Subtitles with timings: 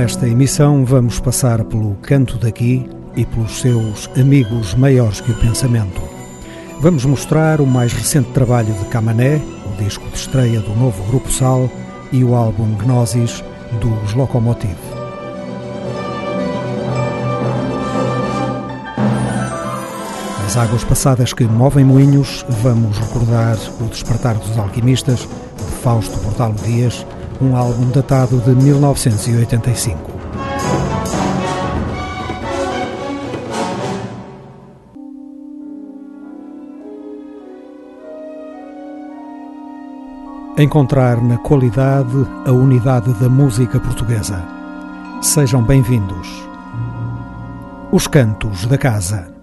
[0.00, 6.00] Nesta emissão vamos passar pelo Canto daqui e pelos seus amigos maiores que o pensamento.
[6.80, 11.30] Vamos mostrar o mais recente trabalho de Camané, o disco de estreia do novo Grupo
[11.30, 11.68] Sal
[12.10, 13.44] e o álbum Gnosis
[13.78, 14.74] dos Locomotive.
[20.42, 26.54] Nas águas passadas que movem moinhos, vamos recordar o Despertar dos Alquimistas, de Fausto Portalo
[26.64, 27.04] Dias,
[27.40, 30.20] um álbum datado de 1985.
[40.58, 44.44] Encontrar na qualidade a unidade da música portuguesa.
[45.22, 46.46] Sejam bem-vindos.
[47.90, 49.39] Os Cantos da Casa.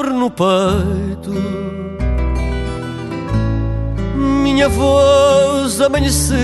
[0.00, 1.30] Abre no peito,
[4.16, 6.38] minha voz amanhecida,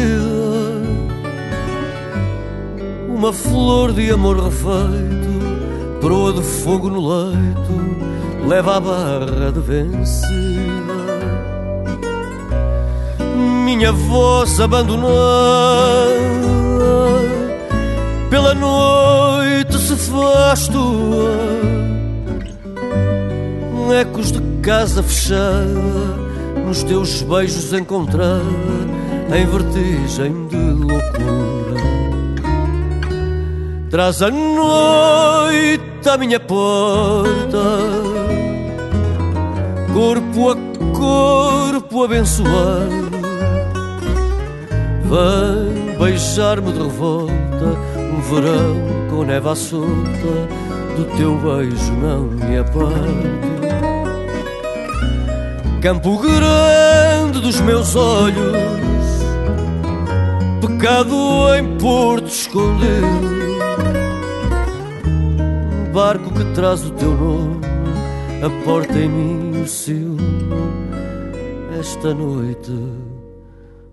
[3.09, 10.37] uma flor de amor refeito, proa de fogo no leito, leva a barra de vencida.
[13.65, 15.07] Minha voz abandonada
[18.29, 21.76] pela noite se faz tua.
[23.92, 25.65] Ecos de casa fechada,
[26.67, 28.43] nos teus beijos encontrada,
[29.34, 31.81] em vertigem de loucura.
[33.88, 37.78] Traz a noite à minha porta,
[39.94, 40.56] corpo a
[40.97, 43.06] corpo abençoado.
[45.05, 48.77] Vem beijar-me de revolta um verão
[49.09, 50.66] com neve à solta
[50.97, 53.56] Do teu beijo não me aparto
[55.81, 58.56] Campo grande dos meus olhos
[60.60, 63.37] Pecado em porto escondido
[65.92, 67.60] barco que traz o teu nome
[68.44, 70.20] A porta em mim o ciúme
[71.78, 72.72] Esta noite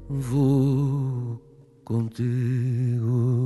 [0.09, 1.39] vou
[1.83, 3.42] contigo.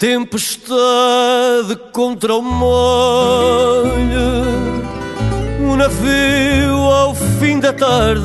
[0.00, 3.92] Tempestade contra o molho,
[5.60, 8.24] um navio ao fim da tarde.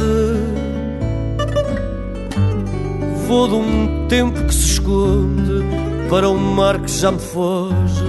[3.28, 5.66] Vou de um tempo que se esconde
[6.10, 8.06] para um mar que já me foge,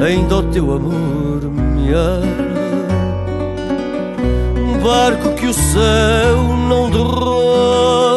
[0.00, 2.54] ainda o teu amor me arde.
[4.56, 6.36] Um barco que o céu
[6.68, 8.14] não derrota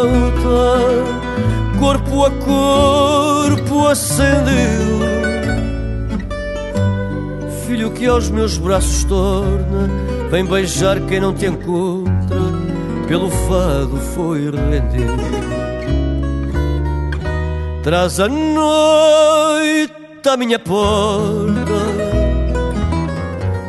[1.80, 5.06] corpo a corpo acendido.
[7.68, 9.90] Filho que aos meus braços torna,
[10.32, 12.38] vem beijar quem não te encontra,
[13.08, 15.28] pelo fado foi rendido.
[17.84, 19.94] Traz a noite
[20.28, 21.64] à minha porta,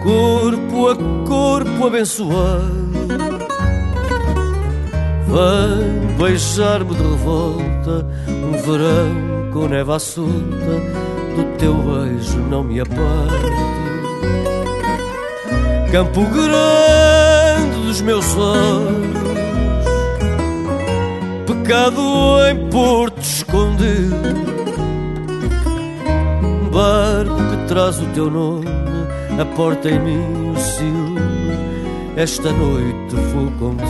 [0.02, 0.96] corpo a
[1.26, 2.78] corpo abençoado.
[5.28, 9.92] Vem beijar-me de revolta Um verão com neve
[11.34, 13.48] Do teu beijo não me aparto.
[15.90, 19.18] Campo grande dos meus olhos
[21.46, 22.00] Pecado
[22.50, 24.48] em porto escondido.
[26.70, 28.66] Barco que traz o teu nome
[29.40, 31.20] A porta em mim o ciúme
[32.14, 33.87] Esta noite vou contigo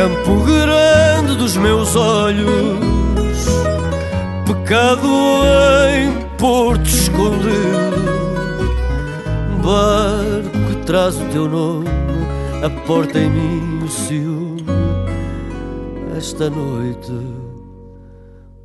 [0.00, 2.80] campo grande dos meus olhos,
[4.46, 5.06] pecado
[5.92, 8.00] em porto escondido,
[9.62, 11.86] barco que traz o teu nome,
[12.64, 14.64] a porta em mim o ciúme,
[16.16, 17.12] esta noite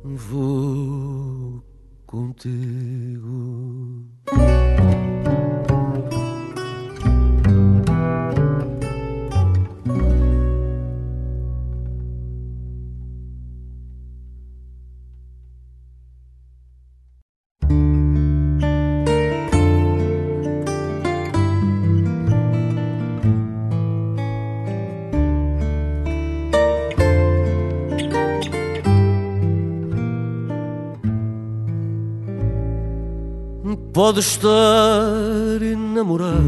[0.02, 1.62] vou
[2.06, 2.95] contigo.
[34.06, 36.38] Pode estar enamorada,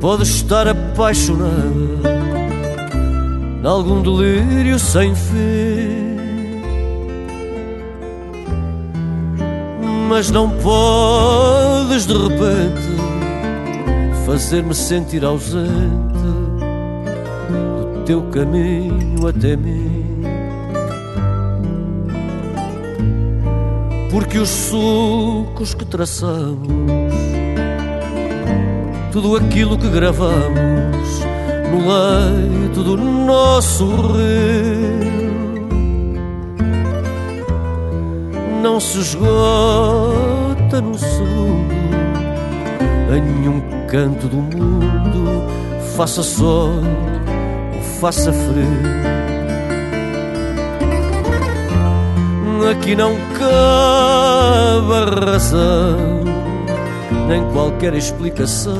[0.00, 2.08] pode estar apaixonada,
[3.62, 6.16] em algum delírio sem fim.
[10.08, 12.88] Mas não podes de repente
[14.24, 15.68] fazer-me sentir ausente
[17.92, 19.93] do teu caminho até mim.
[24.14, 26.68] Porque os sulcos que traçamos,
[29.10, 31.20] tudo aquilo que gravamos
[31.72, 35.66] no leito do nosso rio,
[38.62, 41.66] não se esgota no sul,
[43.16, 45.42] em nenhum canto do mundo,
[45.96, 46.70] faça sol
[47.74, 49.23] ou faça frio
[52.70, 54.54] aqui não cabe
[55.24, 56.24] razão,
[57.28, 58.78] nem qualquer explicação.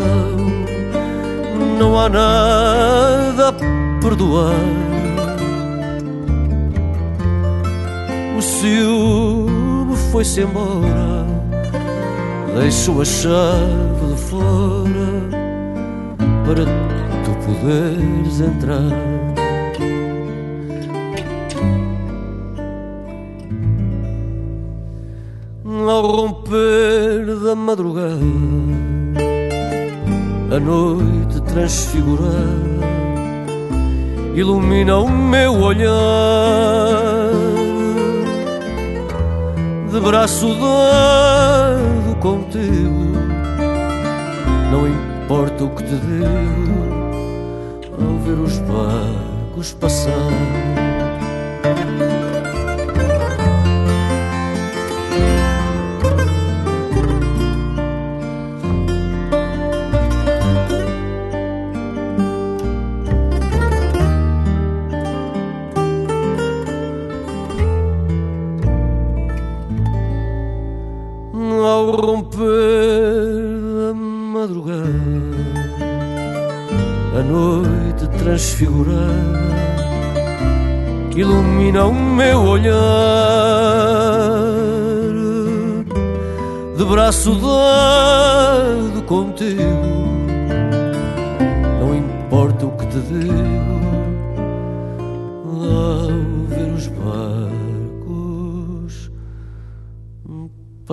[1.79, 3.53] Não há nada a
[4.01, 4.55] perdoar.
[8.39, 11.27] O ciúme foi-se embora,
[12.61, 15.45] deixou a chave de fora
[16.45, 16.65] para
[17.25, 19.14] tu poderes entrar.
[25.95, 28.19] Ao romper da madrugada,
[30.51, 32.85] a noite transfigurada
[34.35, 35.93] ilumina o meu olhar.
[39.93, 43.13] De braço dado contigo,
[44.73, 46.89] não importa o que te digo,
[48.01, 50.84] ao ver os barcos passar.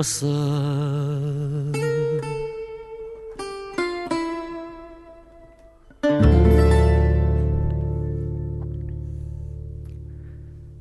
[0.01, 0.31] Passar.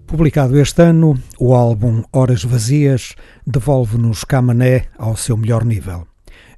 [0.07, 3.15] Publicado este ano, o álbum Horas Vazias
[3.47, 6.07] devolve-nos Camané ao seu melhor nível.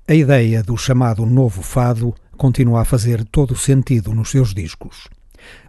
[0.07, 5.09] A ideia do chamado novo fado continua a fazer todo o sentido nos seus discos.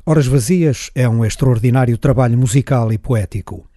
[0.05, 3.72] Horas Vazias é um extraordinário trabalho musical e poético.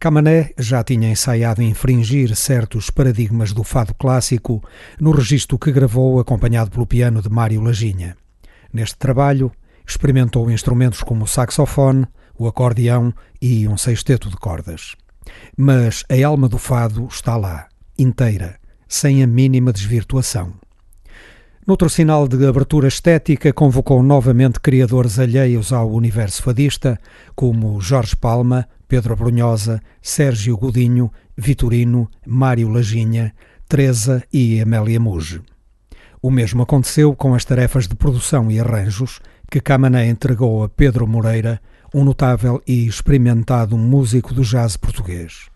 [0.00, 4.66] Camané já tinha ensaiado infringir certos paradigmas do fado clássico
[4.98, 8.16] no registro que gravou acompanhado pelo piano de Mário Laginha.
[8.72, 9.52] Neste trabalho,
[9.86, 12.06] experimentou instrumentos como o saxofone,
[12.38, 14.96] o acordeão e um sexteto de cordas.
[15.54, 20.54] Mas a alma do fado está lá, inteira, sem a mínima desvirtuação.
[21.70, 26.98] Noutro sinal de abertura estética, convocou novamente criadores alheios ao universo fadista,
[27.36, 33.32] como Jorge Palma, Pedro Brunhosa, Sérgio Godinho, Vitorino, Mário Laginha,
[33.68, 35.42] Teresa e Amélia Muge.
[36.20, 41.06] O mesmo aconteceu com as tarefas de produção e arranjos que Camané entregou a Pedro
[41.06, 41.62] Moreira,
[41.94, 45.49] um notável e experimentado músico do jazz português.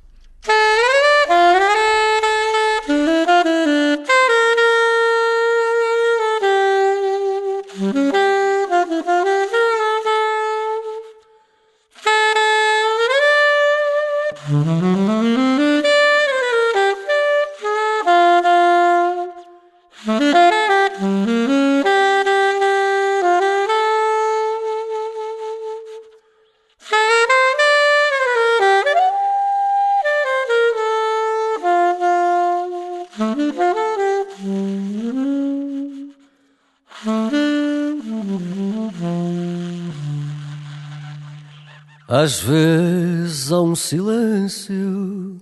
[42.25, 45.38] Às vezes há um silêncio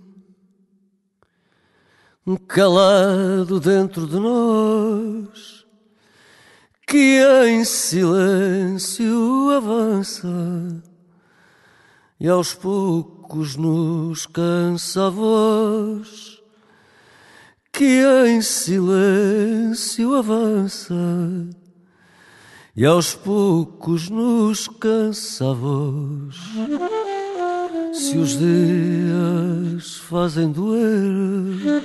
[2.49, 5.65] calado dentro de nós
[6.85, 10.83] que em silêncio avança
[12.19, 16.43] e aos poucos nos cansa a voz
[17.73, 20.97] que em silêncio avança
[22.75, 26.37] e aos poucos nos cansa a voz.
[27.93, 31.83] Se os dias fazem doer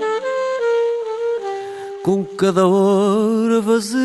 [2.03, 4.00] com cada hora vazia,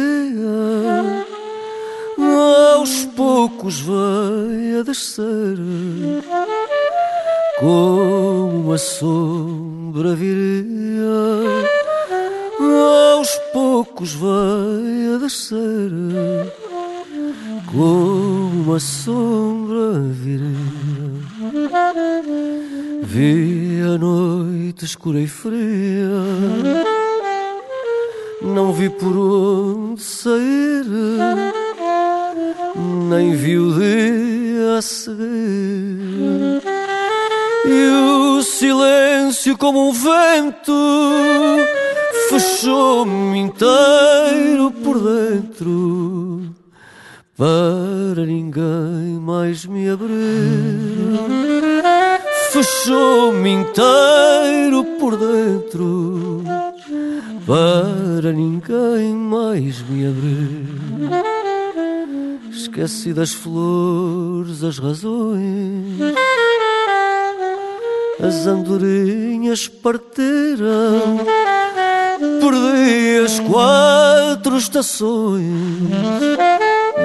[2.74, 5.56] aos poucos vai a descer
[7.60, 11.06] como uma sombra viria,
[13.14, 15.92] aos poucos vai a descer
[17.72, 20.46] como uma sombra viria.
[23.02, 26.10] Vi a noite escura e fria,
[28.42, 30.84] não vi por onde sair,
[33.08, 35.22] nem vi o dia a seguir.
[37.64, 40.72] E o silêncio, como um vento,
[42.28, 46.51] fechou-me inteiro por dentro
[47.42, 50.14] para ninguém mais me abrir.
[52.52, 56.44] Fechou-me inteiro por dentro
[57.44, 60.68] para ninguém mais me abrir.
[62.52, 65.98] Esqueci das flores, as razões.
[68.22, 71.18] As andorinhas partiram,
[72.40, 75.42] perdi as quatro estações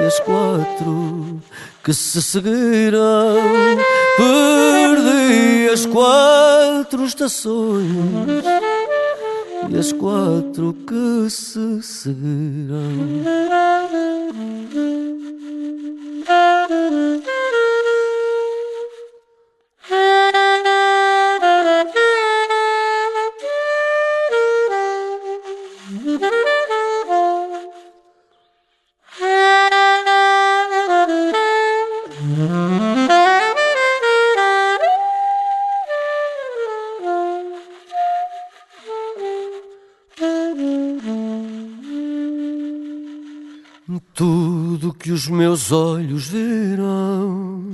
[0.08, 1.42] as quatro
[1.84, 3.36] que se seguiram.
[4.16, 8.44] Perdi as quatro estações
[9.70, 12.78] e as quatro que se seguiram.
[16.26, 17.28] Tudo
[45.08, 47.64] que os meus olhos viram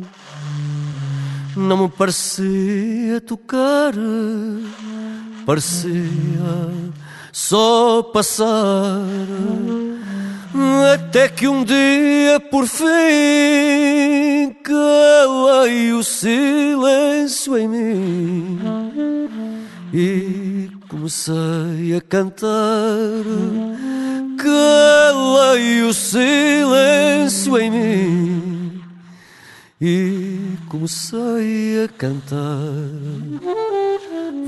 [1.57, 3.93] não me parecia tocar,
[5.45, 5.91] parecia
[7.33, 9.03] só passar.
[10.95, 12.87] Até que um dia, por fim,
[14.63, 18.61] calei o silêncio em mim
[19.93, 23.25] e comecei a cantar.
[24.45, 28.83] Calei o silêncio em mim
[29.81, 32.59] e comecei a cantar.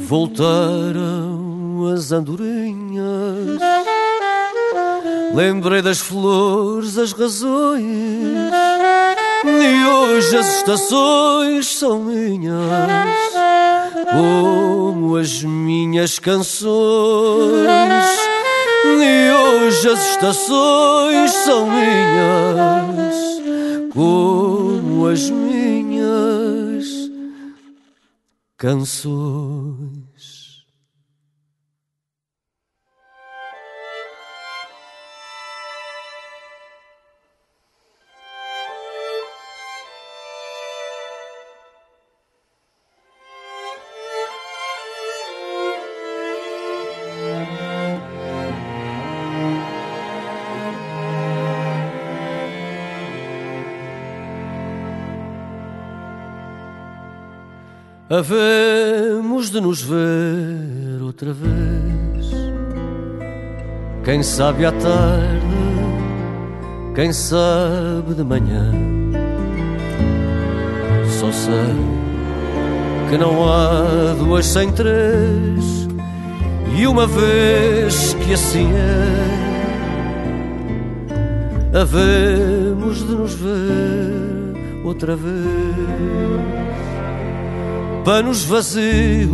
[0.07, 3.59] Voltaram as andorinhas,
[5.35, 7.83] lembrei das flores, as razões,
[9.47, 13.33] e hoje as estações são minhas,
[14.12, 16.67] como as minhas canções.
[19.02, 23.16] E hoje as estações são minhas,
[23.93, 27.11] como as minhas
[28.57, 30.06] canções.
[58.09, 62.31] Havemos de nos ver outra vez.
[64.05, 65.45] Quem sabe à tarde,
[66.95, 68.71] quem sabe de manhã.
[71.19, 71.75] Só sei
[73.11, 75.89] que não há duas sem três,
[76.79, 79.27] e uma vez que assim é,
[81.81, 86.66] havemos de nos ver outra vez
[88.07, 89.27] panos vazios.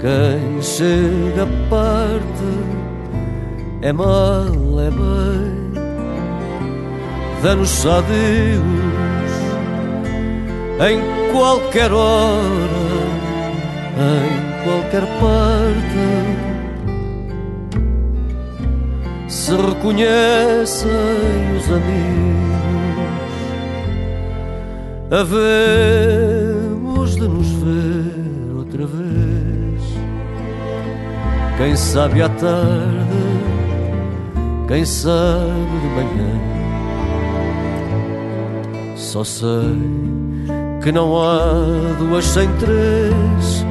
[0.00, 2.50] Quem chega parte
[3.82, 4.46] é mal,
[4.78, 5.72] é bem,
[7.42, 8.62] dá-nos sadios
[10.88, 13.00] em qualquer hora,
[13.98, 16.06] em qualquer parte.
[19.28, 20.90] Se reconhecem
[21.58, 22.30] os amigos
[25.10, 26.29] a ver
[31.60, 33.20] Quem sabe à tarde,
[34.66, 36.40] quem sabe de manhã.
[38.96, 39.76] Só sei
[40.82, 43.66] que não há duas sem três,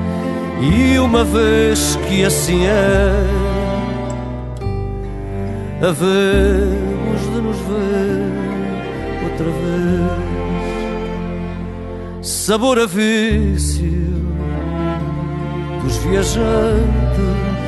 [0.61, 3.25] e uma vez que assim é,
[5.81, 8.21] havemos de nos ver
[9.23, 10.29] outra vez.
[12.21, 13.89] Sabor a vício
[15.81, 17.58] dos viajantes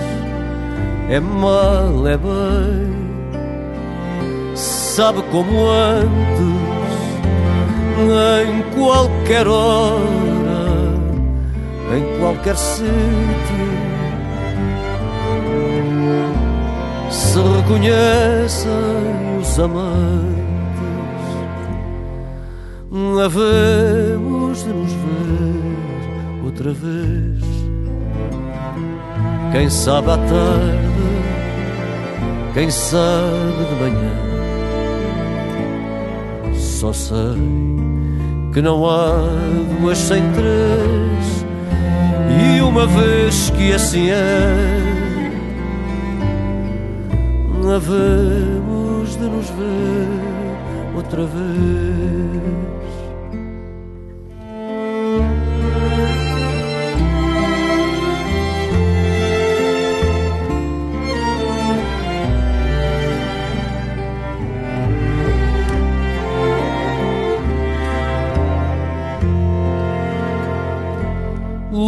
[1.11, 2.95] é mal, é bem,
[4.55, 6.47] sabe como antes,
[8.47, 9.99] em qualquer hora,
[11.97, 12.91] em qualquer sítio.
[17.09, 18.71] Se reconhecem
[19.41, 20.31] os amantes,
[23.21, 27.43] havemos de nos ver outra vez.
[29.51, 30.90] Quem sabe à tarde,
[32.53, 34.11] quem sabe de manhã.
[36.55, 37.37] Só sei
[38.53, 39.15] que não há
[39.79, 41.45] duas sem três,
[42.57, 44.55] e uma vez que assim é,
[47.75, 52.80] havemos de nos ver outra vez.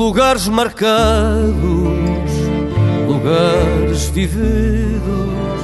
[0.03, 1.53] Lugares marcados,
[3.07, 5.63] lugares vividos,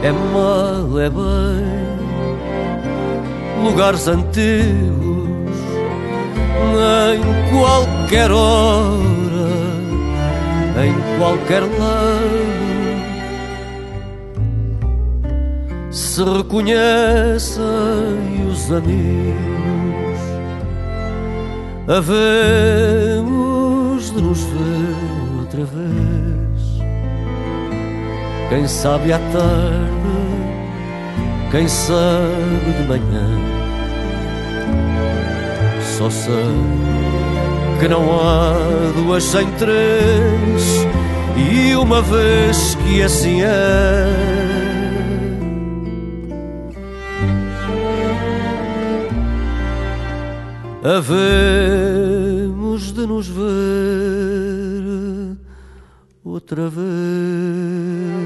[0.00, 1.98] é mal, é bem,
[3.64, 5.58] lugares antigos,
[7.10, 9.50] em qualquer hora,
[10.86, 12.56] em qualquer lado.
[15.90, 17.64] Se reconhecem
[18.48, 20.20] os amigos,
[21.88, 23.05] havemos de
[24.36, 26.82] nos ver outra vez.
[28.48, 29.96] Quem sabe à tarde,
[31.50, 33.26] quem sabe de manhã.
[35.96, 36.34] Só sei
[37.80, 38.54] que não há
[38.94, 40.86] duas sem três,
[41.36, 44.36] e uma vez que assim é.
[52.82, 54.84] De nos ver
[56.24, 58.25] outra vez.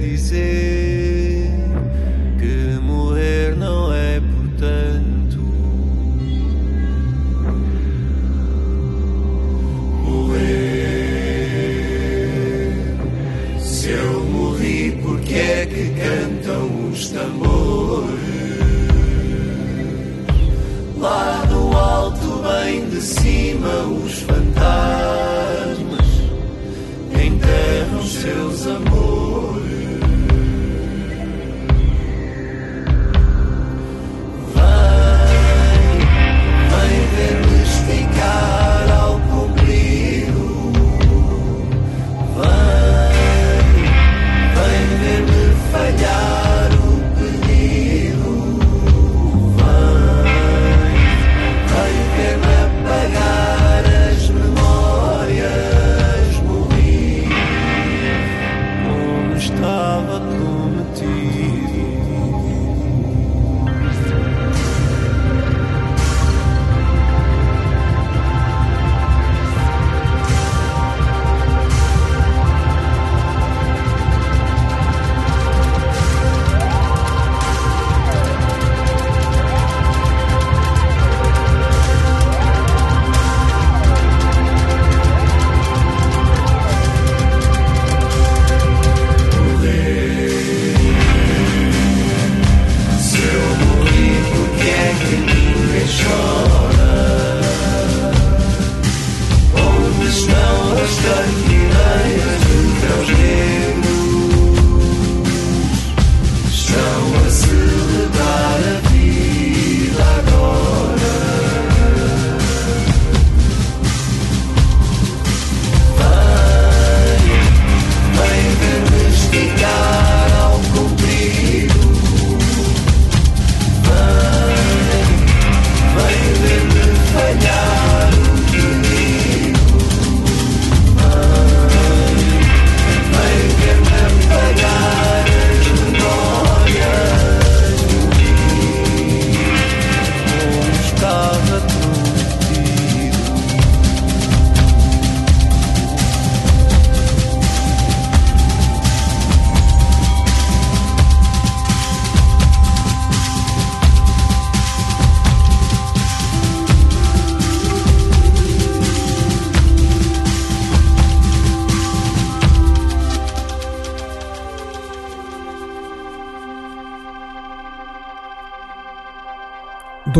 [0.00, 0.79] Quer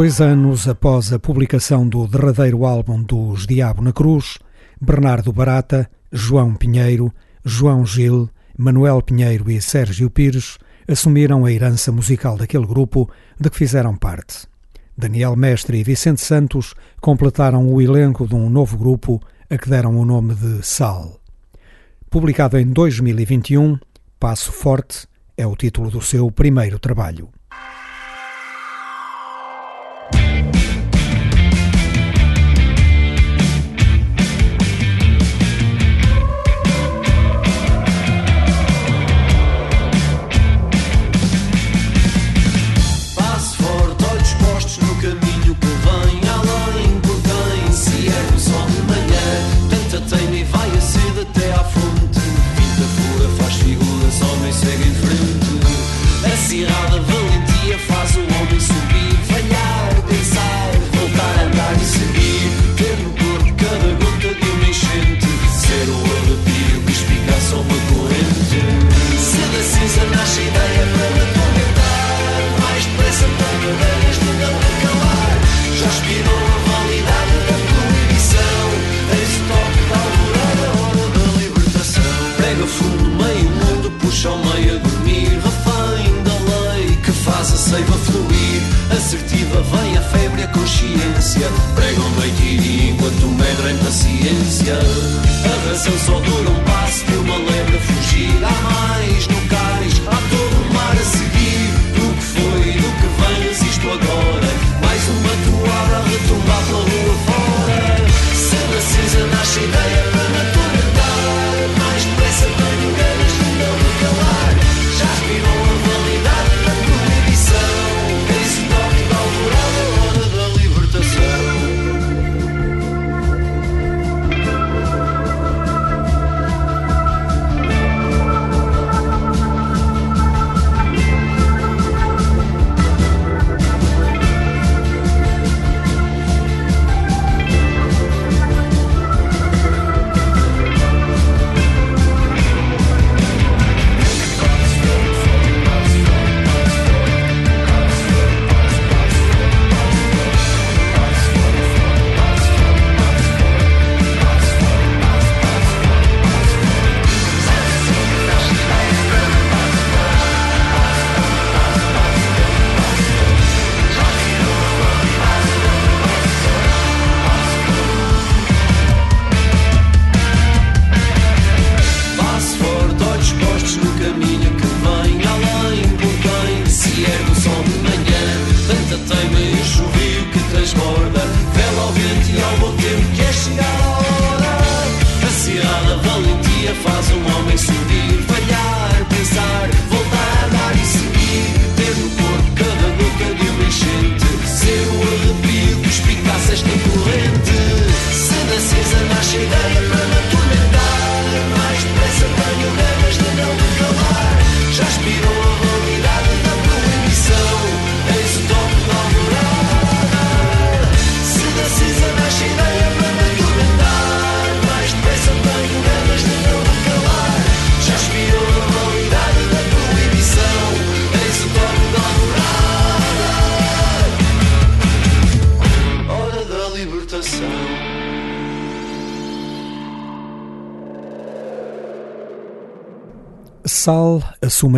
[0.00, 4.38] Dois anos após a publicação do derradeiro álbum dos Diabo na Cruz,
[4.80, 7.12] Bernardo Barata, João Pinheiro,
[7.44, 10.56] João Gil, Manuel Pinheiro e Sérgio Pires
[10.88, 14.46] assumiram a herança musical daquele grupo de que fizeram parte.
[14.96, 19.98] Daniel Mestre e Vicente Santos completaram o elenco de um novo grupo a que deram
[19.98, 21.20] o nome de Sal.
[22.08, 23.78] Publicado em 2021,
[24.18, 27.28] Passo Forte é o título do seu primeiro trabalho.
[90.50, 90.90] Sal
[99.12, 99.39] assume a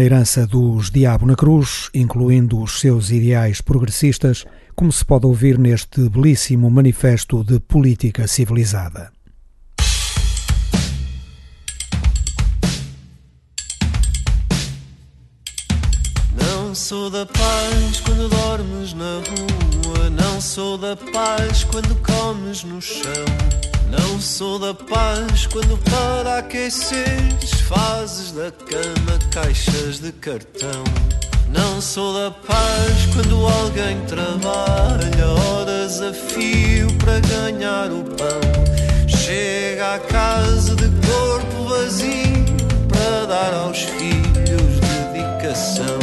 [0.00, 4.44] herança dos Diabo na Cruz, incluindo os seus ideais progressistas,
[4.76, 9.10] como se pode ouvir neste belíssimo manifesto de política civilizada.
[16.36, 22.80] Não sou da paz quando dormes na rua, não sou da paz quando comes no
[22.80, 23.71] chão.
[23.90, 30.84] Não sou da paz quando para aqueceres fazes da cama caixas de cartão.
[31.48, 38.40] Não sou da paz quando alguém trabalha horas a fio para ganhar o pão.
[39.06, 42.44] Chega à casa de corpo vazio
[42.88, 44.82] para dar aos filhos
[45.52, 45.98] dedicação.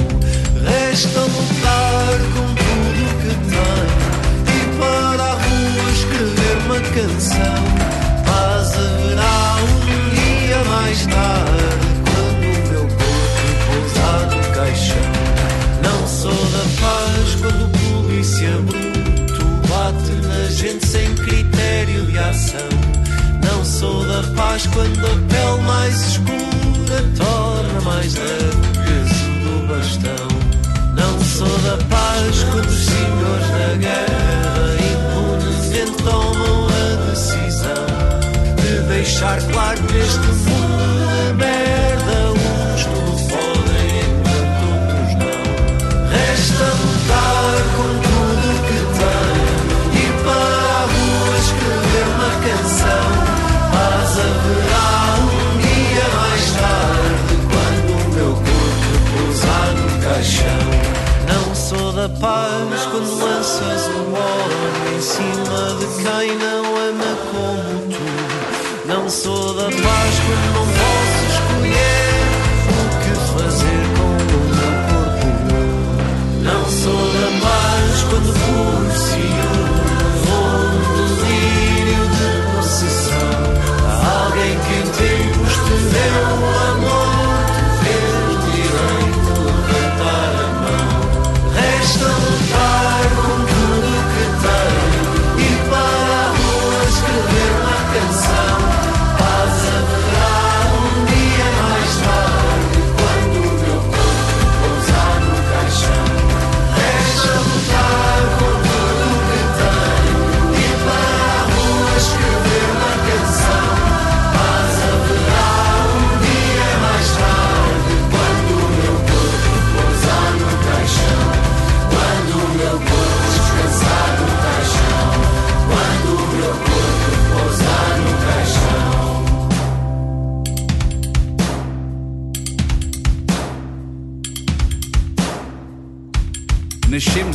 [0.64, 2.59] Resta lutar com
[7.00, 7.70] escrever uma canção
[10.70, 11.64] mais tarde,
[12.06, 15.10] quando o meu corpo pousar no caixão.
[15.84, 18.90] Não sou da paz quando o polícia abriu
[20.60, 22.70] gente sem critério de ação.
[23.44, 29.68] Não sou da paz quando a pele mais escura torna mais leve o peso do
[29.68, 30.28] bastão.
[30.96, 34.30] Não sou da paz quando os senhores da guerra
[34.92, 36.69] impunemente tomam a decisão de
[39.10, 45.42] deixar claro que este mundo de merda uns tudo podem enquanto outros não.
[46.12, 49.34] Resta lutar com tudo que tem
[49.98, 53.06] e para a rua escrever uma canção.
[53.74, 54.94] Mas haverá
[55.26, 60.68] um dia mais tarde quando o meu corpo pousar no caixão.
[61.28, 66.59] Não sou da paz quando lanças o óleo em cima de quem não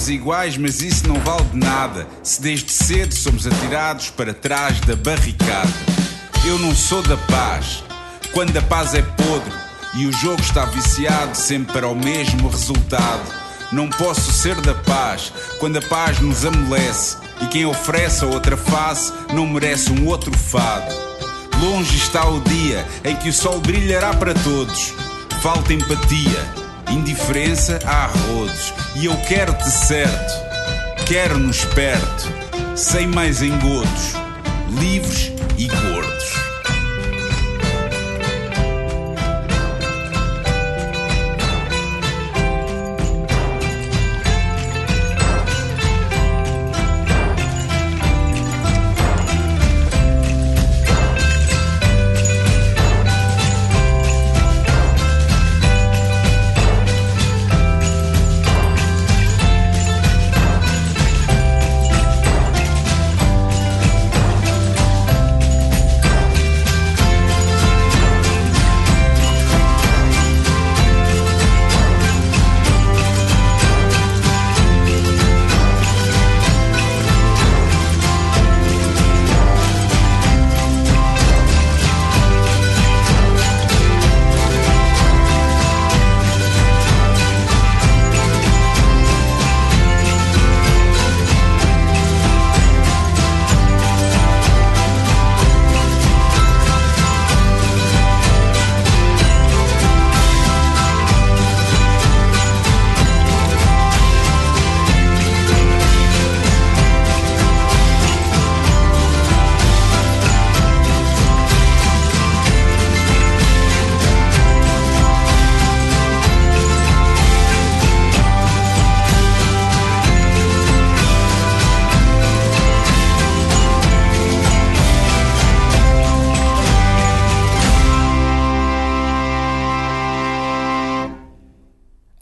[0.04, 2.06] Nascemos iguais, mas isso não vale de nada.
[2.22, 5.72] Se desde cedo somos atirados para trás da barricada.
[6.44, 7.82] Eu não sou da paz.
[8.32, 9.52] Quando a paz é podre
[9.94, 13.22] e o jogo está viciado sempre para o mesmo resultado.
[13.72, 18.56] Não posso ser da paz quando a paz nos amolece e quem oferece a outra
[18.56, 20.94] face não merece um outro fado.
[21.60, 24.92] Longe está o dia em que o sol brilhará para todos.
[25.40, 28.72] Falta empatia, indiferença há rodos.
[28.96, 30.32] E eu quero-te certo,
[31.06, 32.32] quero-nos perto,
[32.76, 34.14] sem mais engodos,
[34.80, 36.33] livres e gordos.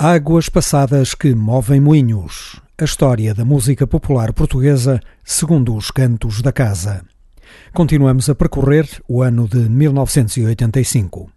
[0.05, 2.61] Águas passadas que movem moinhos.
[2.77, 7.05] A história da música popular portuguesa segundo os cantos da casa.
[7.73, 11.31] Continuamos a percorrer o ano de 1985.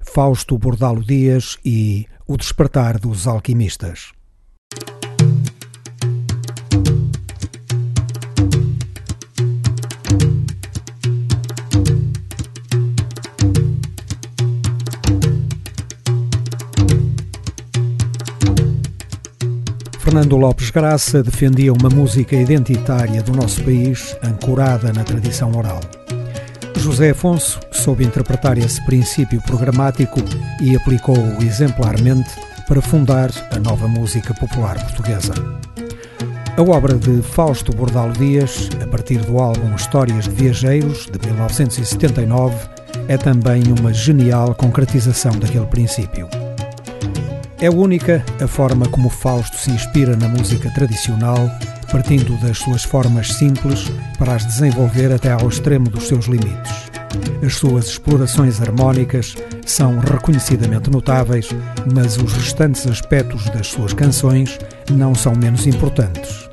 [0.00, 4.10] Fausto Bordalo Dias e O Despertar dos Alquimistas.
[20.18, 25.78] Fernando Lopes Graça defendia uma música identitária do nosso país, ancorada na tradição oral.
[26.76, 30.18] José Afonso soube interpretar esse princípio programático
[30.60, 32.30] e aplicou-o exemplarmente
[32.66, 35.34] para fundar a nova música popular portuguesa.
[36.56, 42.56] A obra de Fausto Bordalo Dias, a partir do álbum Histórias de Viajeiros, de 1979,
[43.06, 46.28] é também uma genial concretização daquele princípio.
[47.60, 51.50] É única a forma como Fausto se inspira na música tradicional,
[51.90, 56.88] partindo das suas formas simples para as desenvolver até ao extremo dos seus limites.
[57.44, 59.34] As suas explorações harmónicas
[59.66, 61.48] são reconhecidamente notáveis,
[61.92, 64.56] mas os restantes aspectos das suas canções
[64.92, 66.48] não são menos importantes.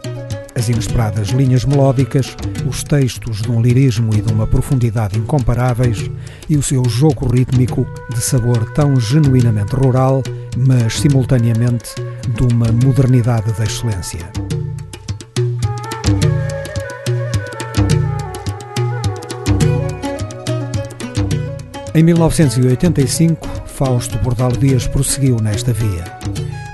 [0.55, 6.09] As inesperadas linhas melódicas, os textos de um lirismo e de uma profundidade incomparáveis
[6.49, 10.23] e o seu jogo rítmico de sabor tão genuinamente rural,
[10.55, 11.95] mas simultaneamente
[12.29, 14.29] de uma modernidade da excelência.
[21.93, 26.03] Em 1985, Fausto Bordal Dias prosseguiu nesta via.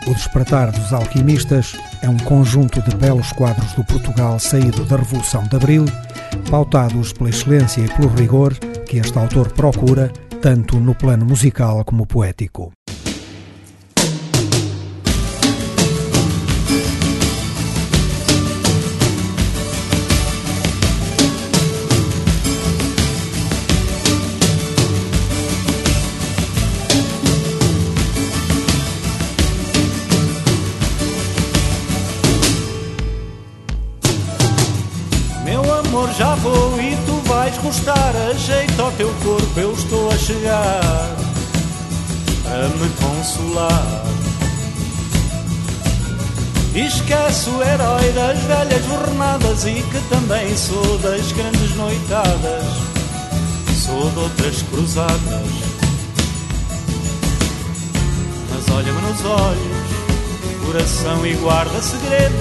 [0.07, 5.43] O Despertar dos Alquimistas é um conjunto de belos quadros do Portugal saído da Revolução
[5.43, 5.85] de Abril,
[6.49, 8.53] pautados pela excelência e pelo rigor
[8.87, 12.71] que este autor procura, tanto no plano musical como poético.
[36.21, 38.13] Já vou e tu vais gostar.
[38.29, 41.15] Ajeita o teu corpo, eu estou a chegar
[42.45, 44.03] a me consolar.
[46.75, 52.65] Esquece o herói das velhas jornadas e que também sou das grandes noitadas.
[53.83, 55.49] Sou de outras cruzadas.
[58.51, 62.40] Mas olha-me nos olhos, coração e guarda segredo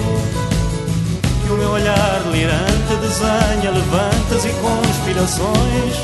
[1.51, 5.95] o meu olhar delirante desenha levantes e conspirações.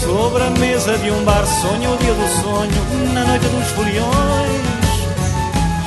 [0.00, 4.68] Sobre a mesa de um bar sonho o dia do sonho, na noite dos foliões.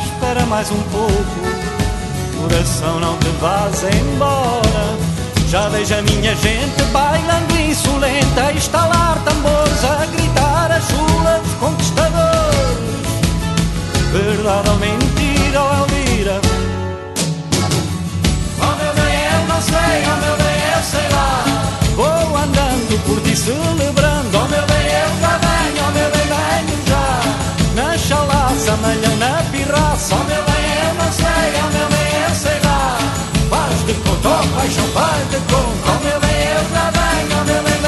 [0.06, 4.98] Espera mais um pouco, coração não te vás embora.
[5.48, 12.22] Já vejo a minha gente bailando insolente, a estalar tambores, a gritar as chulas conquistadores.
[14.12, 14.72] Verdade
[23.42, 27.08] celebrando, oh meu bem, eu já venho, oh meu bem, venho já.
[27.76, 32.36] Na chalaça, malhão, na pirraça, oh meu bem, eu não sei, oh meu bem, eu
[32.36, 32.98] sei lá.
[33.50, 33.94] Faz de
[34.30, 37.81] oh paixão, faz de conta, oh meu bem, eu já venho, oh meu bem,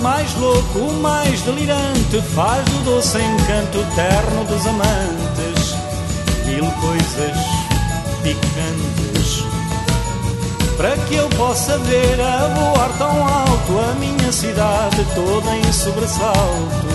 [0.00, 5.60] mais louco, mais delirante, faz do doce encanto terno dos amantes
[6.50, 7.36] mil coisas
[8.22, 9.44] picantes.
[10.76, 16.86] Para que eu possa ver a voar tão alto a minha cidade toda em sobressalto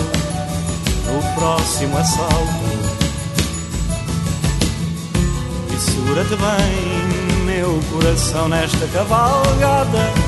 [1.06, 2.66] no próximo assalto.
[5.72, 10.25] E segura-te bem, meu coração, nesta cavalgada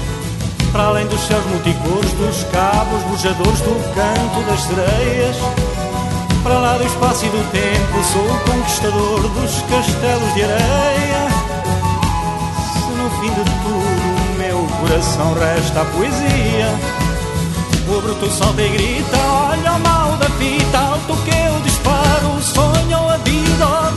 [0.72, 5.36] para além dos céus multicores, dos cabos bujadores do canto das sereias.
[6.42, 11.28] Para lá do espaço e do tempo, sou o conquistador dos castelos de areia.
[12.72, 16.68] Se no fim de tudo meu coração resta a poesia,
[17.88, 22.42] o bruto solta e grita: Olha o mal da fita, alto que eu disparo, o
[22.42, 23.87] sonho, a vida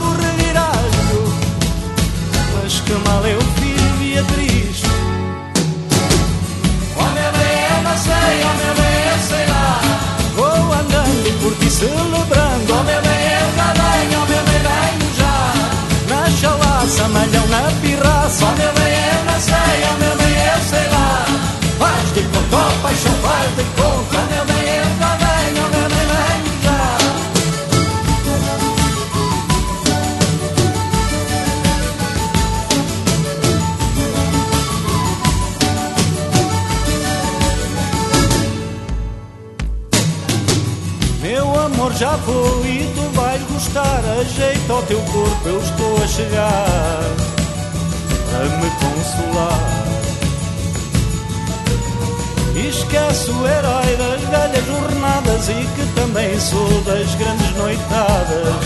[56.52, 58.64] sou das grandes noitadas.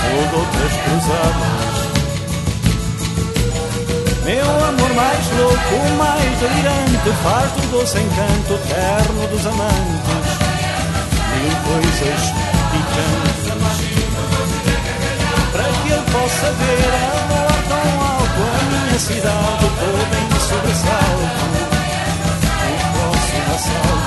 [0.00, 1.74] Sou de outras cruzadas.
[4.24, 10.28] Meu amor mais louco, mais delirante, faz do doce encanto terno dos amantes,
[11.32, 12.22] mil coisas
[12.70, 13.44] picantes.
[15.52, 21.44] Para que ele possa ver a voar tão alto a minha cidade toda em sobressalto,
[22.66, 24.03] o próximo assalto.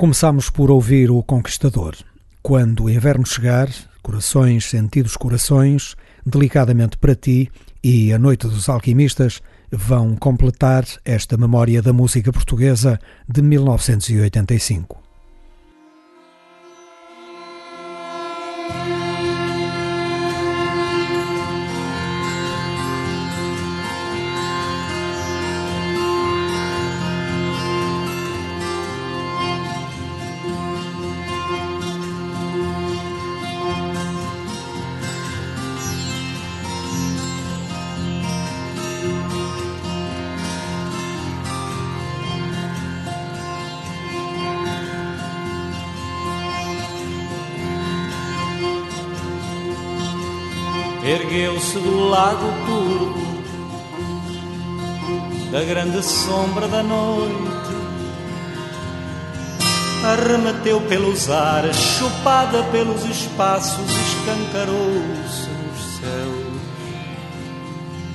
[0.00, 1.94] Começamos por ouvir o Conquistador.
[2.42, 3.68] Quando o inverno chegar,
[4.02, 5.94] corações, sentidos corações,
[6.24, 7.50] delicadamente para ti
[7.84, 12.98] e a Noite dos Alquimistas vão completar esta memória da música portuguesa
[13.28, 15.09] de 1985.
[51.20, 53.42] Ergueu-se do lago turvo,
[55.52, 57.70] da grande sombra da noite,
[60.04, 66.60] arremeteu pelos ares, chupada pelos espaços, escancarou-se nos céus,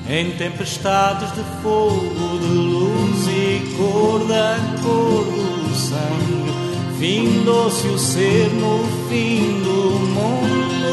[0.09, 8.49] em tempestades de fogo, de luz e cor da cor do sangue, findou-se o ser
[8.53, 10.84] no fim do mundo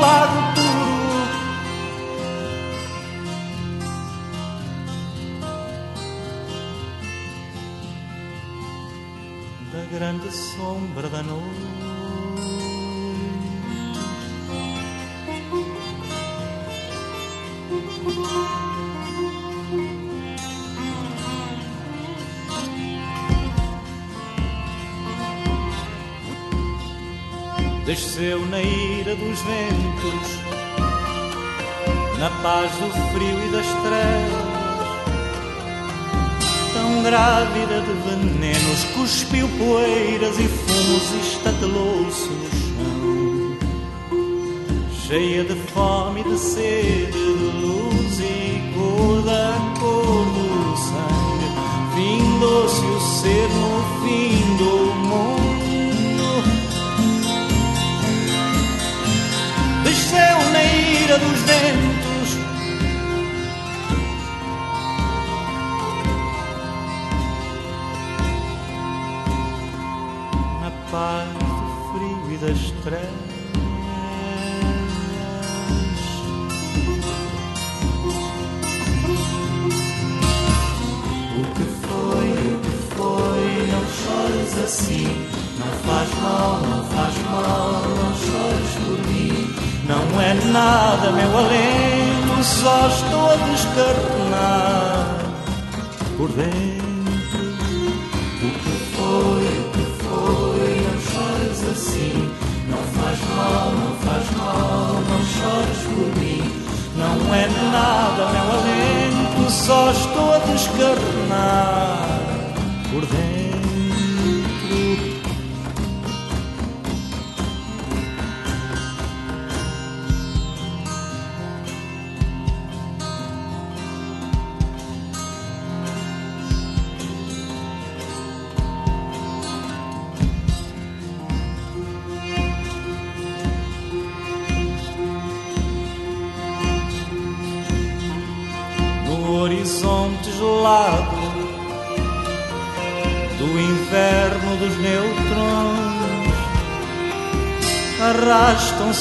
[0.00, 0.40] lago
[9.72, 11.75] da grande sombra da noite.
[27.96, 30.38] Desceu na ira dos ventos,
[32.18, 34.56] na paz do frio e das trevas.
[36.74, 43.56] Tão grávida de venenos, cuspiu poeiras e fumos e estatelou-se no chão.
[45.06, 47.18] Cheia de fome e de sede, de
[47.62, 51.48] luz e cor da cor do sangue,
[51.94, 53.70] findou-se o ser no
[54.02, 54.85] fim do
[61.06, 62.36] na ira dos ventos.
[70.60, 73.26] Na paz do frio e das trevas.
[84.64, 85.06] Assim.
[85.58, 88.65] Não faz mal, não faz mal, não chores.
[89.88, 95.16] Não é nada, meu alento, só estou a descarnar
[96.16, 96.86] por dentro.
[98.42, 102.32] O que foi, o que foi, não chores assim.
[102.68, 106.42] Não faz mal, não faz mal, não chores por mim.
[106.96, 112.08] Não é nada, meu alento, só estou a descarnar
[112.90, 113.36] por dentro.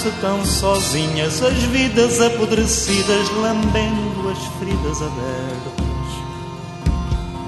[0.06, 5.86] Arrastam-se tão sozinhas as vidas apodrecidas, lambendo as feridas abertas.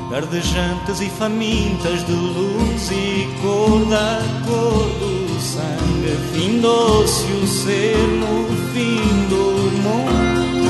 [0.09, 8.47] Dardejantes e famintas de luz e cor da cor do sangue Findou-se o ser no
[8.71, 10.67] fim do mundo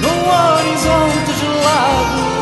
[0.00, 0.12] No
[0.54, 2.39] horizonte gelado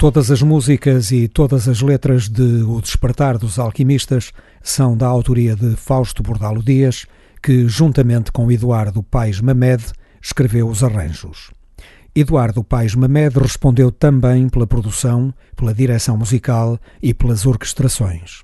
[0.00, 4.32] Todas as músicas e todas as letras de O Despertar dos Alquimistas
[4.62, 7.04] são da autoria de Fausto Bordalo Dias,
[7.42, 9.84] que, juntamente com Eduardo Paes Mamed,
[10.18, 11.50] escreveu os arranjos.
[12.14, 18.42] Eduardo Paes Mamed respondeu também pela produção, pela direção musical e pelas orquestrações.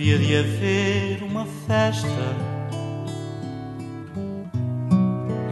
[0.00, 2.08] Havia de haver uma festa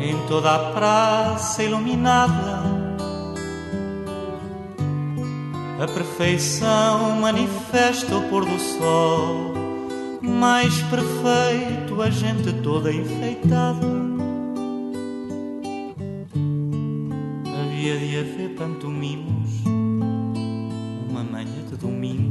[0.01, 2.63] em toda a praça iluminada.
[5.79, 9.53] A perfeição manifesta o pôr do sol,
[10.23, 13.87] mais perfeito, a gente toda enfeitada.
[17.61, 19.63] Havia de haver pantomimos,
[21.11, 22.28] uma manhã de domingo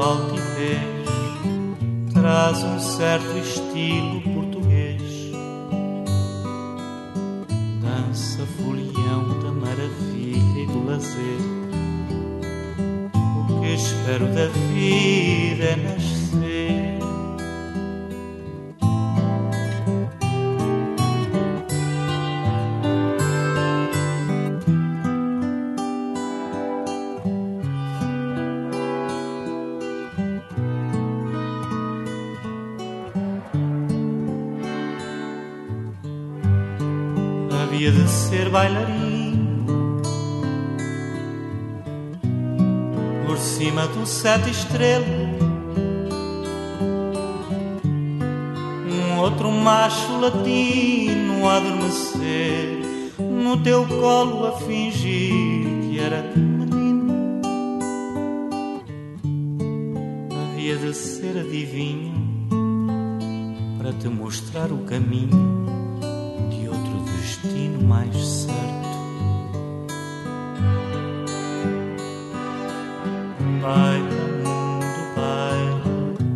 [0.00, 1.08] altivez
[2.12, 5.02] traz um certo estilo português.
[7.82, 11.40] Dança folião da maravilha e do lazer.
[13.48, 16.17] O que espero da vida é nascer.
[38.58, 40.02] Bailarino
[43.24, 45.06] por cima do sete estrelo.
[48.90, 52.80] Um outro macho latino a adormecer
[53.20, 57.40] no teu colo a fingir que era menino.
[60.32, 62.12] Havia de ser adivinho
[63.78, 65.57] para te mostrar o caminho
[67.42, 68.58] destino mais certo.
[73.62, 75.82] Baila, mundo, baila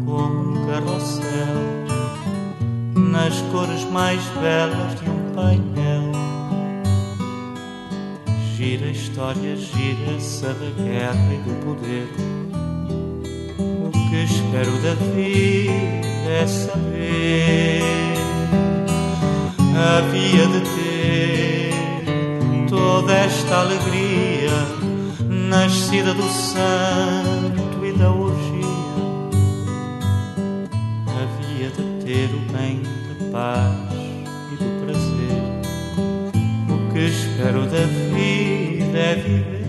[0.05, 1.63] como um carrossel,
[2.95, 6.13] nas cores mais belas de um painel.
[8.57, 12.09] Gira a história, gira-se da guerra e do poder.
[13.59, 17.83] O que espero da vida é saber
[19.83, 20.82] havia de ter
[23.03, 24.51] toda esta alegria
[25.29, 28.63] nascida do santo e da orgia.
[31.09, 33.75] Havia de ter o bem da paz
[34.53, 35.43] e do prazer.
[36.69, 39.62] O que espero da vida é viver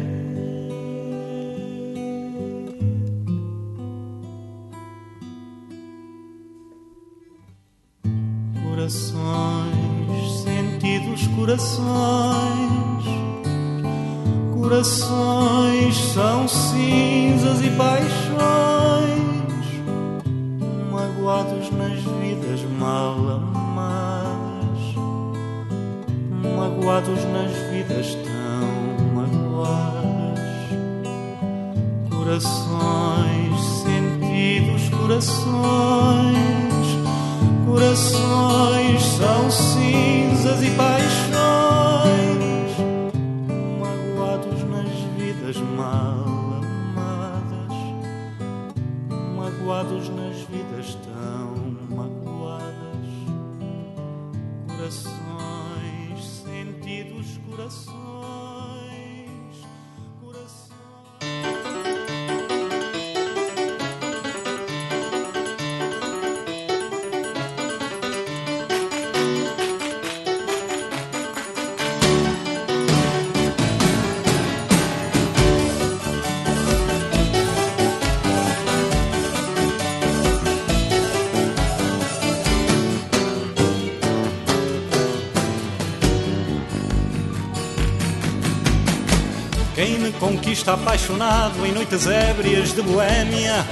[90.23, 93.65] conquista apaixonado em noites ébrias de Boêmia.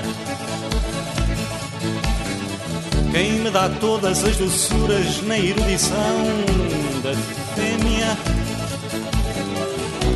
[3.10, 5.96] Quem me dá todas as doçuras na erudição
[7.02, 7.14] da
[7.56, 8.18] fêmea.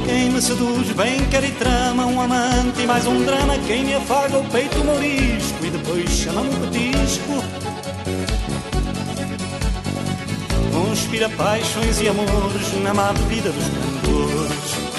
[0.06, 3.58] Quem me seduz bem quer e trama um amante e mais um drama.
[3.66, 7.44] Quem me afaga o peito morisco e depois chama-me petisco.
[10.74, 14.95] Conspira paixões e amores na má vida dos cantores.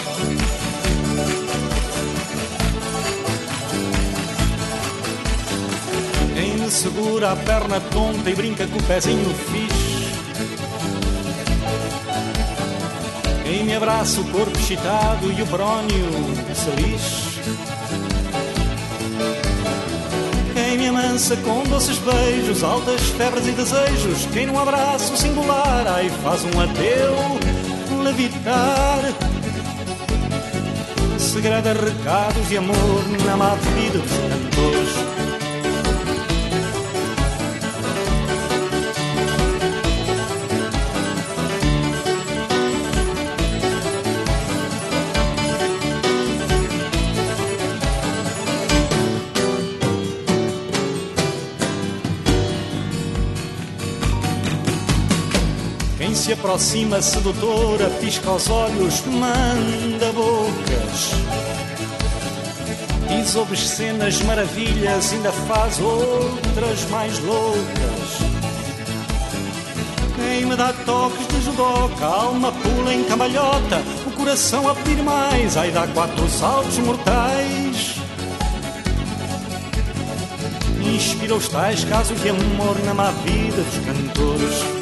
[6.87, 10.07] Segura a perna tonta e brinca com o pezinho fixe.
[13.43, 16.11] Quem me abraça o corpo excitado e o brónio
[16.55, 17.41] se lixe.
[20.55, 24.27] Quem me amansa com doces beijos, altas febres e desejos.
[24.33, 29.01] Quem num abraço singular, ai faz um ateu levitar.
[31.19, 35.16] Segredo recados de amor na má vida dos cantores.
[56.47, 61.11] Aproxima sedutora, pisca os olhos, manda bocas.
[63.09, 68.19] Diz obscenas maravilhas, ainda faz outras mais loucas.
[70.15, 75.03] Quem me dá toques de judoca, a alma pula em cambalhota, o coração a pedir
[75.03, 77.97] mais, ai dá quatro saltos mortais.
[80.95, 84.76] Inspira os tais casos de amor na má vida dos cantores.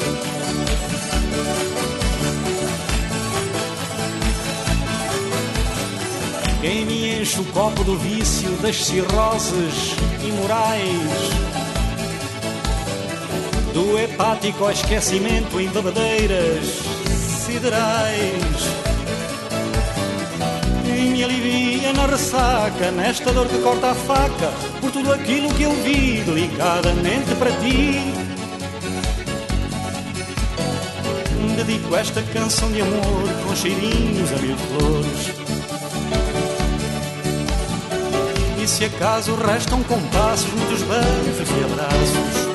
[6.64, 9.94] Quem me enche o copo do vício das cirroses
[10.26, 11.30] imorais
[13.74, 16.64] Do hepático esquecimento em bebedeiras
[17.44, 18.40] siderais.
[20.86, 24.50] Me alivia na ressaca, nesta dor que corta a faca
[24.80, 28.00] Por tudo aquilo que eu vi delicadamente para ti.
[31.56, 35.43] Dedico esta canção de amor com cheirinhos a mil flores
[38.64, 42.54] E se acaso restam compassos, muitos beijos e abraços.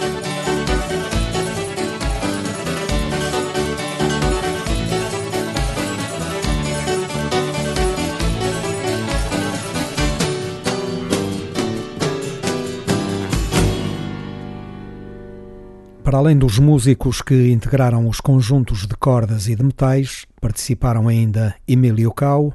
[16.03, 21.53] Para além dos músicos que integraram os conjuntos de cordas e de metais, participaram ainda
[21.68, 22.51] Emílio Cau,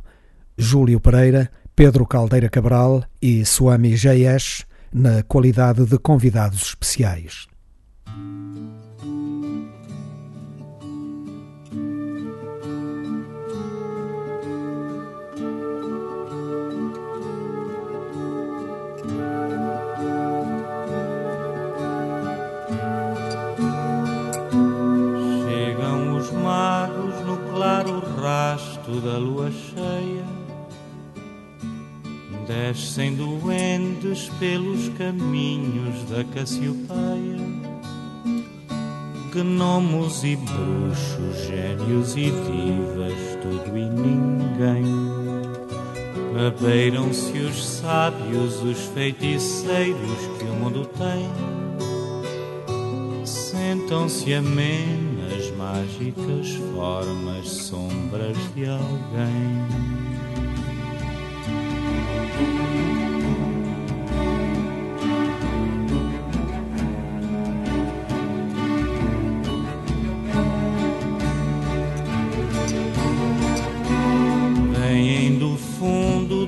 [0.59, 7.49] Júlio Pereira, Pedro Caldeira Cabral e Swami Jayesh na qualidade de convidados especiais.
[25.43, 30.34] Chegam os magos no claro rasto da lua cheia
[32.47, 37.35] Descem doentes pelos caminhos da Cassiopeia
[39.35, 44.85] Gnomos e bruxos, gênios e divas, tudo e ninguém.
[46.47, 51.29] Abeiram-se os sábios, os feiticeiros que o mundo tem.
[53.27, 60.04] Sentam-se amenas, mágicas formas, sombras de alguém.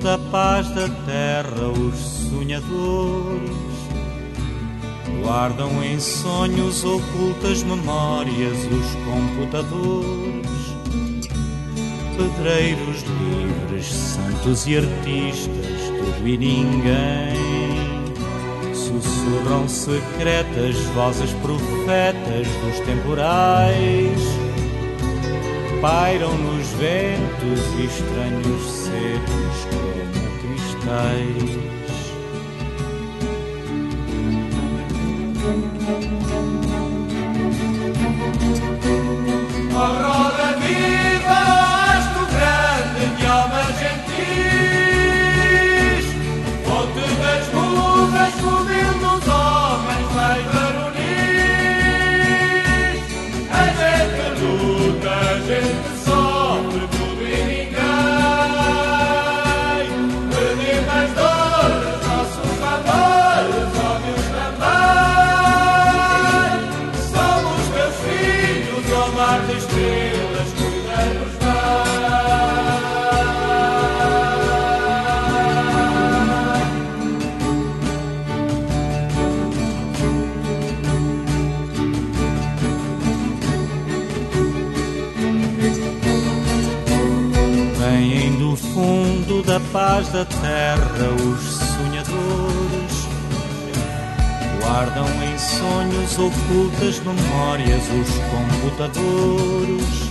[0.07, 3.51] Da paz da terra os sonhadores
[5.21, 10.47] Guardam em sonhos ocultas memórias os computadores,
[12.15, 17.35] pedreiros livres, santos e artistas, tudo e ninguém.
[18.73, 24.46] Sussurram secretas vozes profetas dos temporais.
[25.81, 31.67] Pairam nos ventos estranhos secos como cristais.
[89.71, 93.07] Paz da terra os sonhadores
[94.61, 100.07] guardam em sonhos ocultas memórias os computadores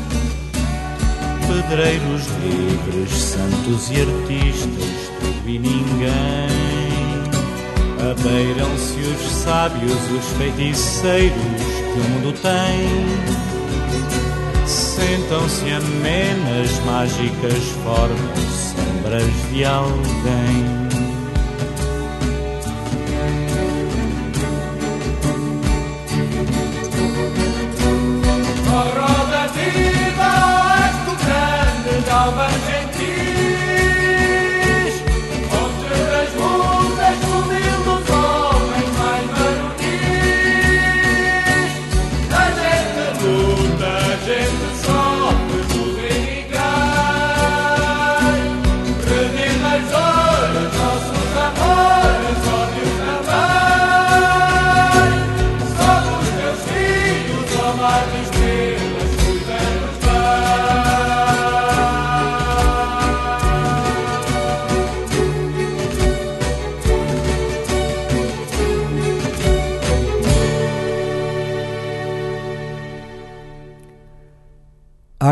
[1.47, 6.07] pedreiros livres santos e artistas tudo e ninguém.
[8.11, 12.89] Abeiram-se os sábios os feiticeiros que o mundo tem.
[14.67, 18.46] Sentam-se amenas mágicas formas
[19.07, 20.86] sombras de alguém.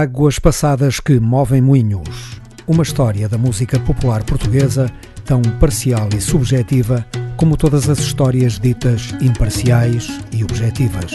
[0.04, 2.38] Águas passadas que movem moinhos.
[2.66, 4.90] Uma história da música popular portuguesa
[5.24, 7.06] tão parcial e subjetiva
[7.38, 11.10] como todas as histórias ditas imparciais e objetivas.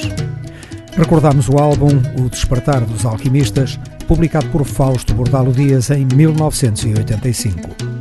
[0.97, 7.98] Recordamos o álbum O Despertar dos Alquimistas, publicado por Fausto Bordalo Dias em 1985.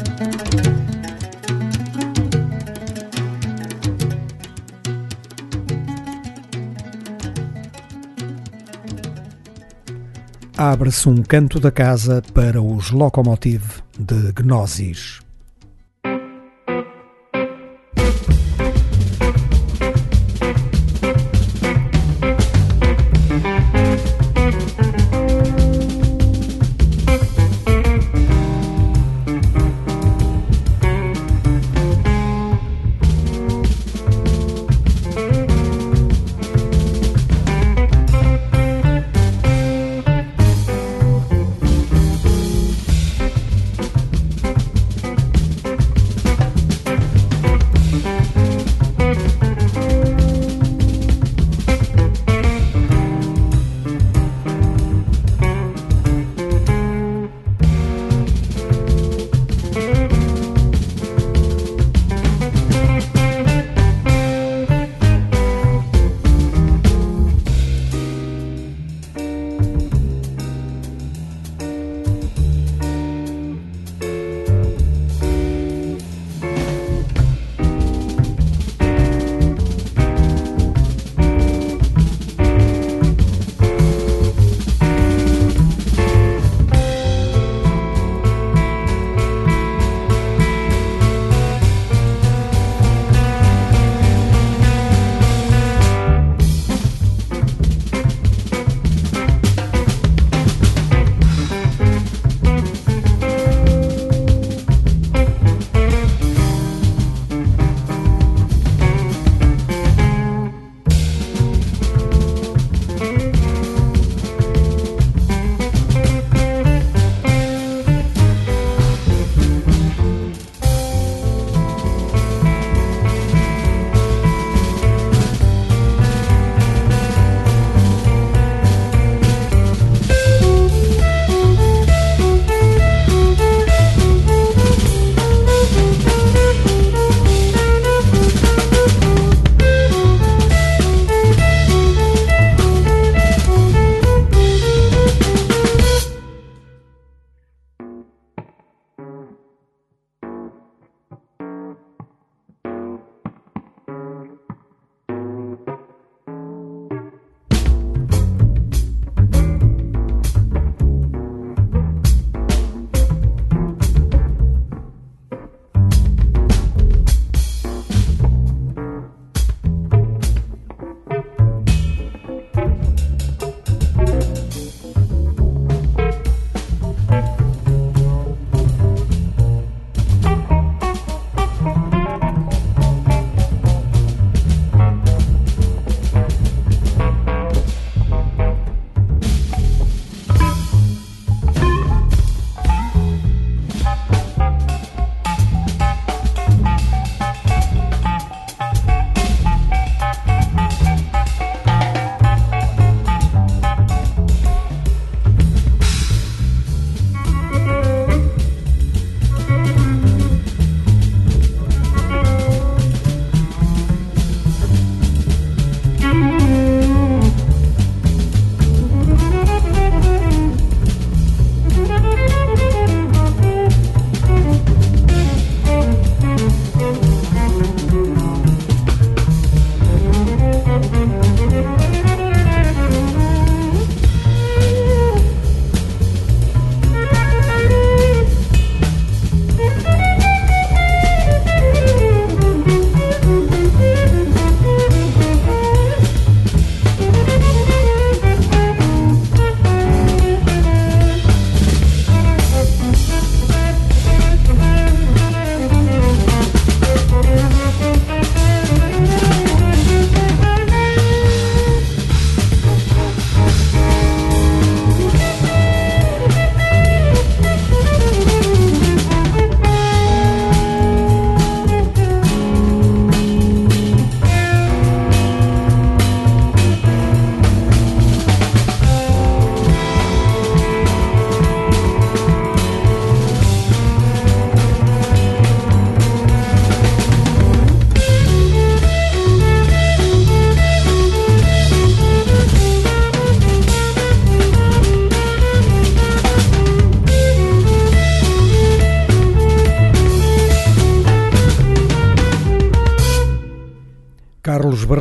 [10.58, 15.27] Abre-se um canto da casa para os Locomotive de Gnosis.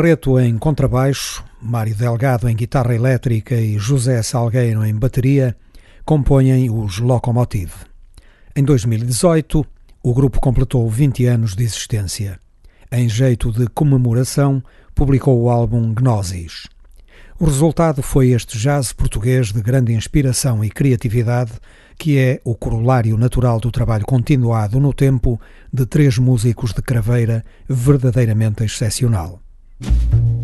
[0.07, 5.53] Barreto em contrabaixo, Mário Delgado em guitarra elétrica e José Salgueiro em bateria
[6.05, 7.73] compõem os Locomotive.
[8.55, 9.65] Em 2018,
[10.01, 12.39] o grupo completou 20 anos de existência.
[12.89, 14.63] Em jeito de comemoração,
[14.95, 16.69] publicou o álbum Gnosis.
[17.37, 21.51] O resultado foi este jazz português de grande inspiração e criatividade,
[21.97, 25.37] que é o corolário natural do trabalho continuado no tempo
[25.71, 29.41] de três músicos de craveira verdadeiramente excepcional.
[29.79, 30.36] Thank you.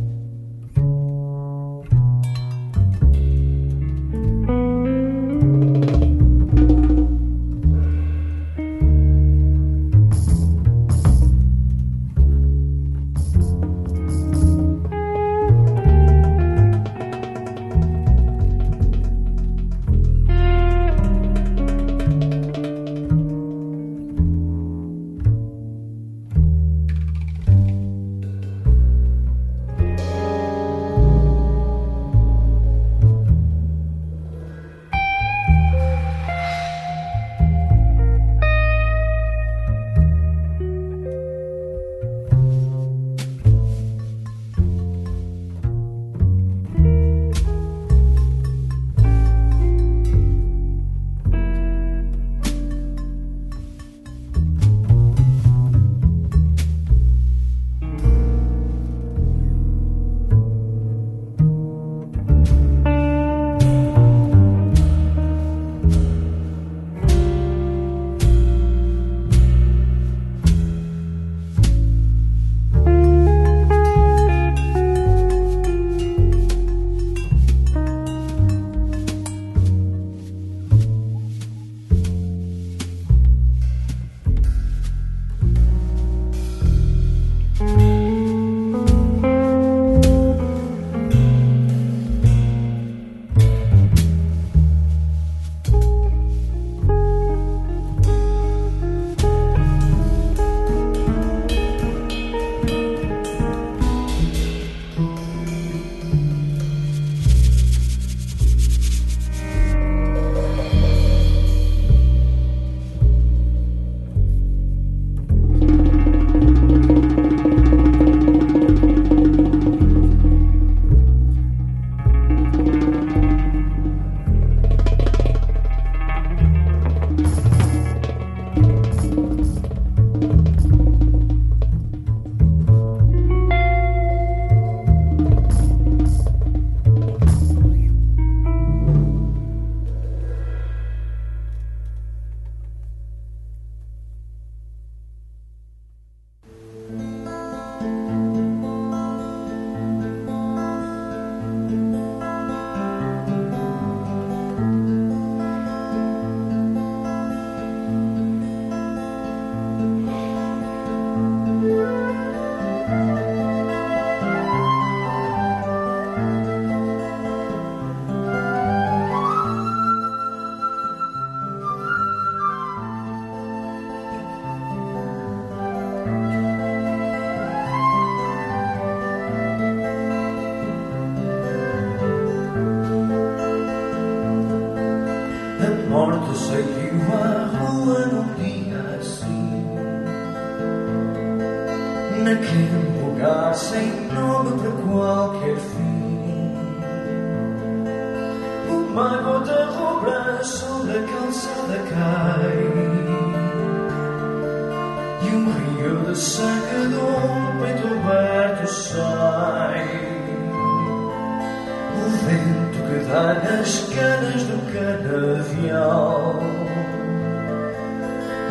[212.26, 216.40] vento que dá nas canas do canavial.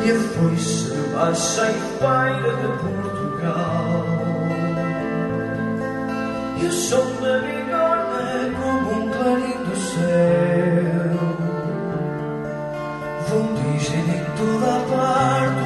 [0.05, 4.07] E a foice de baixa e paira de Portugal.
[6.61, 11.23] E o som da bigorna é como um clarim do céu.
[13.29, 15.62] Vão dizer em toda a parte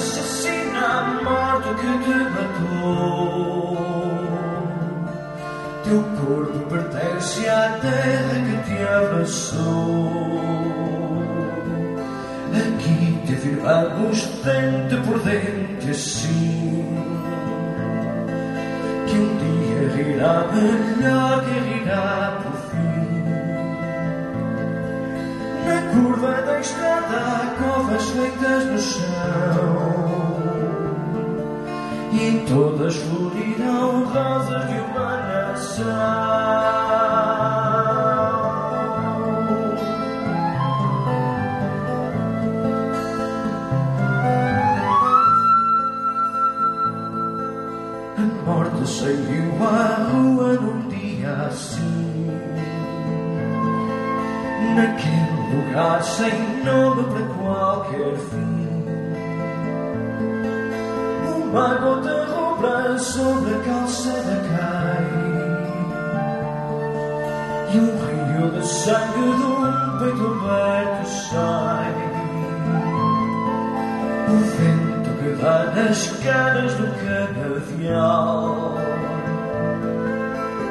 [0.00, 3.76] assassina a morte que te matou.
[5.84, 10.10] Teu corpo pertence à terra que te abraçou.
[12.56, 16.84] Aqui te afirmamos dente por dente assim.
[19.06, 22.39] Que um dia rirá melhor que rirá
[26.30, 30.30] Curva da estrada há covas feitas no chão.
[32.12, 36.79] E todas florirão rosas de uma nação.
[56.16, 58.84] Sem nome para qualquer fim.
[61.44, 65.04] Uma gota rubra sobre a calçada cai.
[67.72, 71.94] E um rio de sangue de um peito aberto sai.
[74.28, 78.74] O vento que dá nas caras do canavial.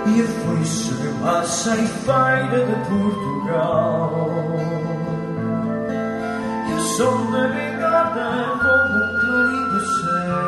[0.06, 4.09] E a foice de massa e feira de Portugal
[7.00, 10.42] E o som da bigorna como um clarim do céu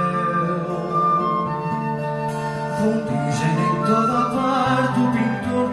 [2.78, 5.68] Fundizem em toda a parte o pintor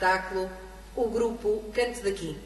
[0.00, 0.48] espetáculo,
[0.96, 2.36] o grupo Cante Daqui.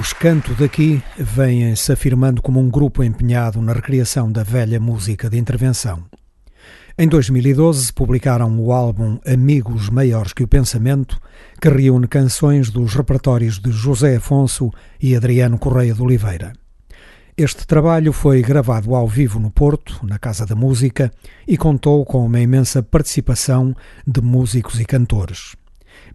[0.00, 5.36] Os Canto Daqui vêm-se afirmando como um grupo empenhado na recriação da velha música de
[5.36, 6.04] intervenção.
[6.96, 11.20] Em 2012 publicaram o álbum Amigos Maiores que o Pensamento,
[11.60, 16.54] que reúne canções dos repertórios de José Afonso e Adriano Correia de Oliveira.
[17.36, 21.12] Este trabalho foi gravado ao vivo no Porto, na Casa da Música,
[21.46, 25.54] e contou com uma imensa participação de músicos e cantores.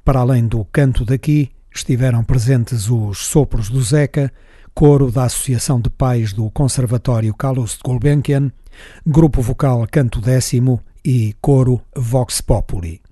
[0.03, 4.31] Para além do canto daqui, estiveram presentes os Sopros do Zeca,
[4.73, 8.52] coro da Associação de Pais do Conservatório Carlos de Gulbenkian,
[9.06, 13.05] grupo vocal Canto Décimo e coro Vox Populi.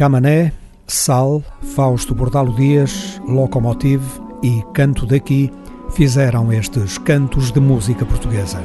[0.00, 0.50] Camané,
[0.86, 1.44] Sal,
[1.74, 4.02] Fausto Bordalo Dias, Locomotive
[4.42, 5.52] e Canto Daqui
[5.90, 8.62] fizeram estes cantos de música portuguesa.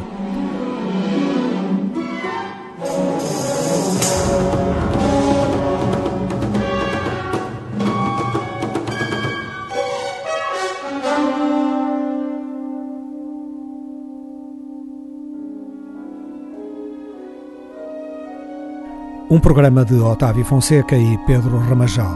[19.35, 22.15] Um programa de Otávio Fonseca e Pedro Ramajal.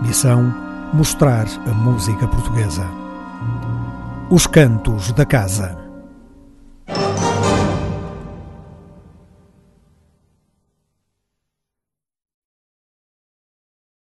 [0.00, 0.54] Missão:
[0.94, 2.86] mostrar a música portuguesa.
[4.30, 5.89] Os Cantos da Casa.